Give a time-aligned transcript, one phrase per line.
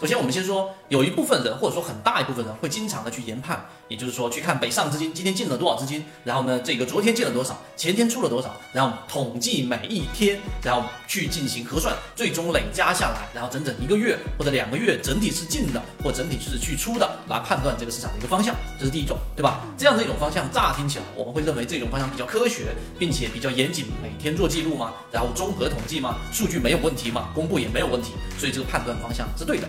[0.00, 19.64] 首先，我们先说有一部分人，或者说很大一部分人会经常的去研判，也就是说去看北上资金今天进了多少资金，然后呢，这个昨天进了多少，前天出了多少，然后统计每一天，然后去进行核算，最终累加下来，然后整整一个月或者两个月整体是进的，或整体是去出的，来判断这个市场的一个方向，这是第一种，对吧？
[19.76, 22.66] 这样的一种方向，乍听起来我们会认为这种方向比较科学，
[23.00, 24.92] 并且比较严谨，每天做记录吗？
[25.10, 26.14] 然后综合统计吗？
[26.32, 27.30] 数据没有问题吗？
[27.34, 29.68] 公布也没有问题，所以这个判断方向是对的。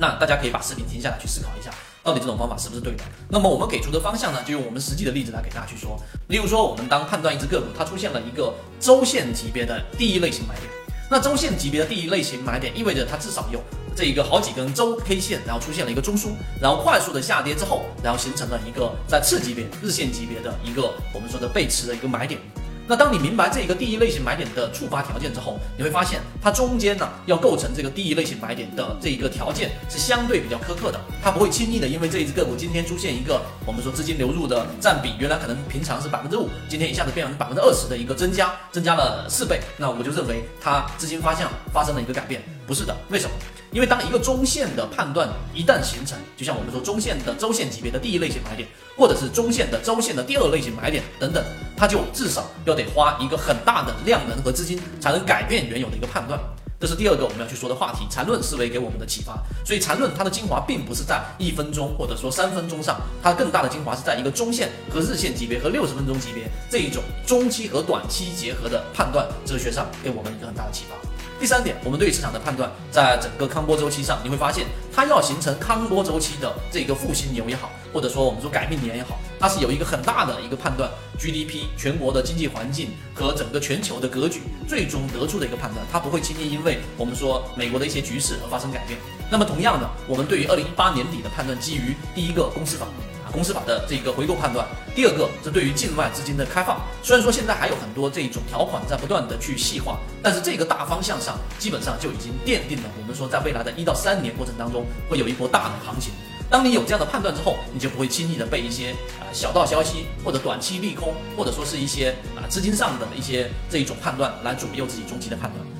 [0.00, 1.70] 那大家可以把视频停下来去思考一下，
[2.02, 3.04] 到底这种方法是不是对的？
[3.28, 6.00] 那么我们给出的方向呢，就用我们实际的例子来给大家去说。
[6.28, 10.66] 例如说，我们当判断一只个股它出现了一个周线级别的第一类型买点，
[11.10, 13.60] 那周线级别的第一类型买点意味着它至少有
[13.94, 16.30] 这一个好几根周 K 线，然后出现了一个中枢，
[16.62, 22.40] 然后快速的下跌之后，然后形成了一个在次级别日线级别的一个我们说的背驰的一个买点。
[22.90, 43.36] 那当你明白这一个第一类型买点的触发条件之后，你会发现它中间呢要构成这个第一类型买点的这一个条件是相对比较苛刻的，它不会轻易的因为这一只个股今天出现一个我们说资金流入的占比原来可能平常是百分之五，今天一下子变成百分之二十的一个增加，增加了四倍，那我就认为它资金方向发生了一个改变，不是的，为什么？
[43.70, 51.40] 因为当一个中线的判断一旦形成，就像我们说中线的周线级别的第一类型买点，或者是中线的周线的第二类型买点等等，
[51.80, 56.38] 它就至少要得花一个很大的量能和资金才能改变原有的一个判断。
[56.78, 59.38] 这是第二个我们要去说的话题，缠论思维给我们的启发。
[59.64, 70.94] 所以缠论它的精华并不是在一分钟或者说三分钟上，它更大的精华是在一个中线和日线级别和六十分钟级别这一种中期和短期结合的判断哲学上给我们一个很大的启发。
[71.40, 88.98] 第三点，我们对市场的判断，在整个康波周期上，你会发现它要形成康波周期的这个复兴牛也好，或者说我们说改命年也好，它是有一个很大的一个判断，GDP 全国的经济环境和整个全球的格局，最终得出的一个判断，它不会轻易因为我们说美国的一些局势而发生改变。
[89.30, 92.86] 那么同样的，我们对于二零一八年底的判断，基于第一个公司法。
[93.32, 96.80] 公司法的这个回购判断，第二个是对于境外资金的开放。
[97.00, 106.12] 虽然说现在还有很多这种条款在不断的去细化，但是这个大方向上基本上就已经奠定了我们说在未来的一到三年过程当中会有一波大的行情。
[106.50, 108.90] 当你有这样的判断之后，你就不会轻易的被一些
[109.20, 115.70] 啊小道消息或者短期利空，或者说是一些啊资金上的一些这一种判断来左右自己中期的判断。